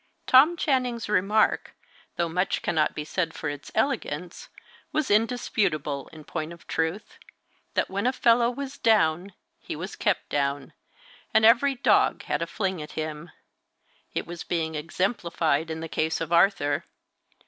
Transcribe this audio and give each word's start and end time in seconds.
Tom 0.25 0.57
Channing's 0.57 1.07
remark, 1.07 1.75
though 2.15 2.27
much 2.27 2.63
cannot 2.63 2.95
be 2.95 3.05
said 3.05 3.35
for 3.35 3.49
its 3.49 3.71
elegance, 3.75 4.49
was 4.91 5.11
indisputable 5.11 6.09
in 6.11 6.23
point 6.23 6.51
of 6.51 6.65
truth 6.65 7.19
that 7.75 7.87
when 7.87 8.07
a 8.07 8.11
fellow 8.11 8.49
was 8.49 8.79
down, 8.79 9.31
he 9.59 9.75
was 9.75 9.95
kept 9.95 10.27
down, 10.29 10.73
and 11.35 11.45
every 11.45 11.75
dog 11.75 12.23
had 12.23 12.41
a 12.41 12.47
fling 12.47 12.81
at 12.81 12.93
him 12.93 13.29
It 14.15 14.25
was 14.25 14.43
being 14.43 14.73
exemplified 14.73 15.69
in 15.69 15.81
the 15.81 15.87
case 15.87 16.19
of 16.19 16.33
Arthur. 16.33 16.83